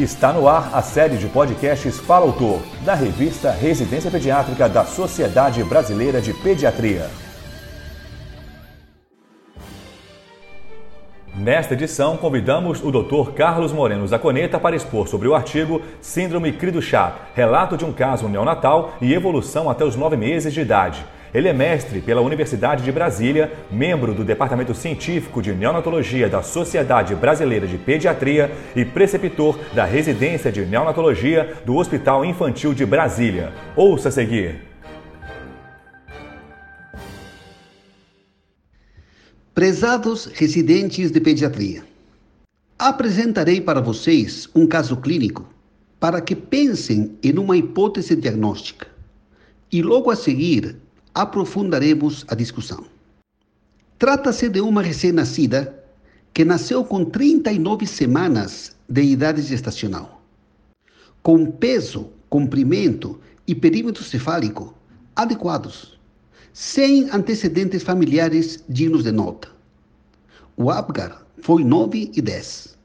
[0.00, 5.62] Está no ar a série de podcasts Fala Autor, da revista Residência Pediátrica da Sociedade
[5.62, 7.10] Brasileira de Pediatria.
[11.36, 13.32] Nesta edição, convidamos o Dr.
[13.32, 18.94] Carlos Moreno Zaconeta para expor sobre o artigo Síndrome Cri-du-Chat, relato de um caso neonatal
[19.02, 21.04] e evolução até os nove meses de idade.
[21.32, 27.14] Ele é mestre pela Universidade de Brasília, membro do Departamento Científico de Neonatologia da Sociedade
[27.14, 33.52] Brasileira de Pediatria e preceptor da Residência de Neonatologia do Hospital Infantil de Brasília.
[33.76, 34.70] Ouça a seguir.
[39.54, 41.84] Prezados residentes de pediatria,
[42.78, 45.48] apresentarei para vocês um caso clínico
[46.00, 48.86] para que pensem em uma hipótese diagnóstica
[49.70, 50.76] e logo a seguir
[51.14, 52.84] aprofundaremos a discussão.
[53.98, 55.84] Trata-se de uma recém-nascida
[56.32, 60.22] que nasceu com 39 semanas de idade gestacional,
[61.22, 64.74] com peso, comprimento e perímetro cefálico
[65.14, 65.98] adequados,
[66.52, 69.48] sem antecedentes familiares dignos de nota.
[70.56, 72.78] O Apgar foi 9 e 10.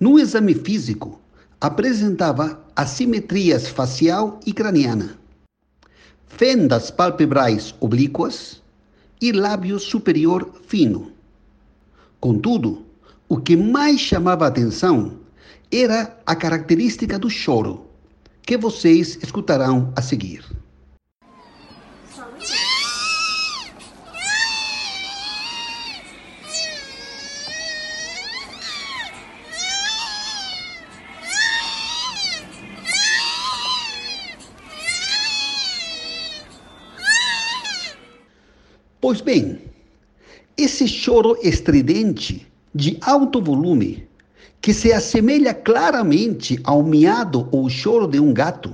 [0.00, 1.20] No exame físico,
[1.60, 5.18] apresentava assimetrias facial e craniana
[6.36, 8.60] fendas palpebrais oblíquas
[9.20, 11.12] e lábio superior fino.
[12.18, 12.84] Contudo,
[13.28, 15.18] o que mais chamava atenção
[15.70, 17.86] era a característica do choro,
[18.42, 20.44] que vocês escutarão a seguir.
[39.06, 39.58] Pois bem,
[40.56, 44.08] esse choro estridente de alto volume,
[44.62, 48.72] que se assemelha claramente ao miado ou choro de um gato,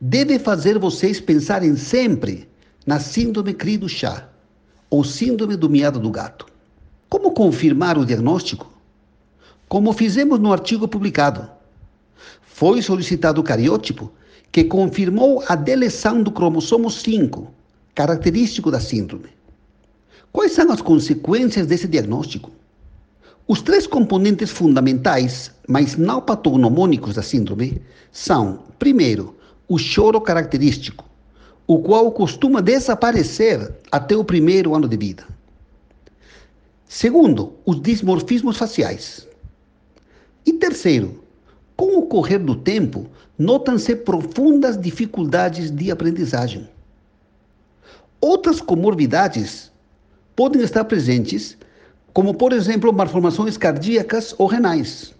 [0.00, 2.48] deve fazer vocês pensarem sempre
[2.84, 4.28] na síndrome cri do chá,
[4.90, 6.46] ou síndrome do miado do gato.
[7.08, 8.68] Como confirmar o diagnóstico?
[9.68, 11.48] Como fizemos no artigo publicado.
[12.42, 14.10] Foi solicitado o cariótipo
[14.50, 17.54] que confirmou a deleção do cromossomo 5,
[17.94, 19.32] característico da síndrome.
[20.34, 22.50] Quais são as consequências desse diagnóstico?
[23.46, 27.80] Os três componentes fundamentais, mas não patognomônicos da síndrome,
[28.10, 29.36] são, primeiro,
[29.68, 31.04] o choro característico,
[31.68, 35.24] o qual costuma desaparecer até o primeiro ano de vida.
[36.88, 39.28] Segundo, os dismorfismos faciais.
[40.44, 41.22] E terceiro,
[41.76, 43.06] com o correr do tempo,
[43.38, 46.68] notam-se profundas dificuldades de aprendizagem.
[48.20, 49.72] Outras comorbidades
[50.36, 51.56] podem estar presentes,
[52.12, 55.14] como, por exemplo, malformações cardíacas ou renais,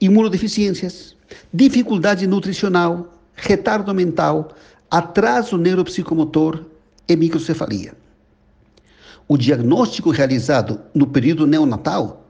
[0.00, 1.16] imunodeficiências,
[1.52, 4.54] dificuldade nutricional, retardo mental,
[4.90, 6.64] atraso neuropsicomotor
[7.08, 7.94] e microcefalia.
[9.28, 12.26] O diagnóstico realizado no período neonatal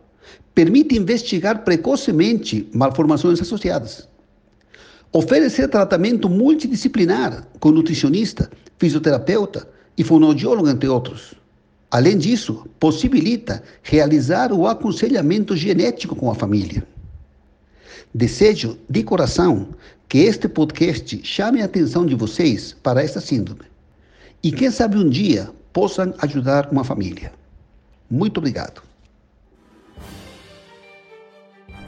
[0.54, 4.06] permite investigar precocemente malformações associadas.
[5.12, 9.66] Oferecer tratamento multidisciplinar com nutricionista, fisioterapeuta
[9.96, 11.39] e fonoaudiólogo, entre outros.
[11.90, 16.86] Além disso, possibilita realizar o aconselhamento genético com a família.
[18.14, 19.68] Desejo de coração
[20.08, 23.62] que este podcast chame a atenção de vocês para esta síndrome
[24.42, 27.32] e, quem sabe, um dia possam ajudar uma família.
[28.08, 28.82] Muito obrigado.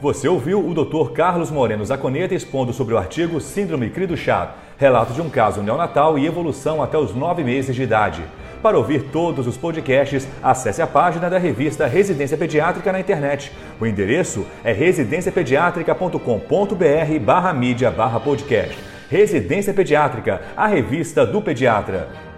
[0.01, 1.13] Você ouviu o Dr.
[1.13, 5.63] Carlos Moreno Zaconeta expondo sobre o artigo Síndrome Cri do Chá, relato de um caso
[5.63, 8.21] neonatal e evolução até os nove meses de idade.
[8.63, 13.51] Para ouvir todos os podcasts, acesse a página da revista Residência Pediátrica na internet.
[13.77, 18.79] O endereço é residenciapediatrica.com.br barra mídia barra podcast.
[19.09, 22.32] Residência Pediátrica, a revista do pediatra.